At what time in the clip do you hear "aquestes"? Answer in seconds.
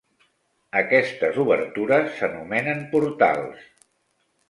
0.79-1.37